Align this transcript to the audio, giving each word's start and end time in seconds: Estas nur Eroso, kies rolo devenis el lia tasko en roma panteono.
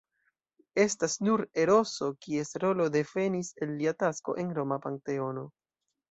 Estas 0.83 1.15
nur 1.25 1.41
Eroso, 1.63 2.07
kies 2.25 2.49
rolo 2.63 2.87
devenis 2.95 3.51
el 3.65 3.75
lia 3.81 3.93
tasko 4.05 4.35
en 4.45 4.49
roma 4.61 4.79
panteono. 4.87 5.45